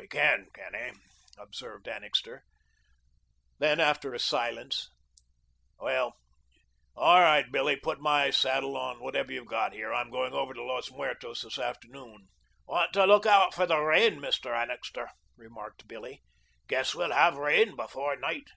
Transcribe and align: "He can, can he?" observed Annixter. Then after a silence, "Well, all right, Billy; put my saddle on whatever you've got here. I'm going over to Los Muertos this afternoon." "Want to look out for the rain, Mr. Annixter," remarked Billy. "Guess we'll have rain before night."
"He 0.00 0.06
can, 0.06 0.46
can 0.54 0.74
he?" 0.74 0.92
observed 1.36 1.88
Annixter. 1.88 2.44
Then 3.58 3.80
after 3.80 4.14
a 4.14 4.20
silence, 4.20 4.88
"Well, 5.76 6.14
all 6.94 7.20
right, 7.22 7.50
Billy; 7.50 7.74
put 7.74 7.98
my 7.98 8.30
saddle 8.30 8.76
on 8.76 9.00
whatever 9.00 9.32
you've 9.32 9.48
got 9.48 9.72
here. 9.72 9.92
I'm 9.92 10.08
going 10.12 10.34
over 10.34 10.54
to 10.54 10.62
Los 10.62 10.92
Muertos 10.92 11.42
this 11.42 11.58
afternoon." 11.58 12.28
"Want 12.64 12.92
to 12.92 13.04
look 13.06 13.26
out 13.26 13.54
for 13.54 13.66
the 13.66 13.80
rain, 13.80 14.20
Mr. 14.20 14.56
Annixter," 14.56 15.10
remarked 15.36 15.88
Billy. 15.88 16.22
"Guess 16.68 16.94
we'll 16.94 17.10
have 17.10 17.34
rain 17.34 17.74
before 17.74 18.14
night." 18.14 18.50